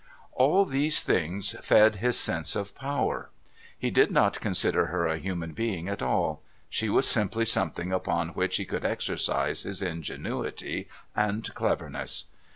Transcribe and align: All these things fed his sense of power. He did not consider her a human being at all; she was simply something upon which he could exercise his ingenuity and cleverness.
All 0.31 0.65
these 0.65 1.03
things 1.03 1.51
fed 1.63 1.97
his 1.97 2.19
sense 2.19 2.55
of 2.55 2.73
power. 2.73 3.29
He 3.77 3.91
did 3.91 4.09
not 4.09 4.41
consider 4.41 4.87
her 4.87 5.05
a 5.05 5.19
human 5.19 5.51
being 5.51 5.87
at 5.87 6.01
all; 6.01 6.41
she 6.71 6.89
was 6.89 7.07
simply 7.07 7.45
something 7.45 7.93
upon 7.93 8.29
which 8.29 8.55
he 8.57 8.65
could 8.65 8.83
exercise 8.83 9.61
his 9.61 9.79
ingenuity 9.83 10.89
and 11.15 11.53
cleverness. 11.53 12.25